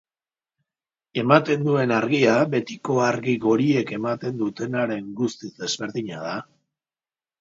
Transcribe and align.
Ematen 1.23 1.67
duen 1.67 1.93
argia 1.97 2.33
betiko 2.55 2.97
argi 3.09 3.35
goriek 3.45 3.93
ematen 3.99 4.41
dutenaren 4.41 5.15
guztiz 5.21 5.53
desberdina 5.65 6.25
da. 6.27 6.35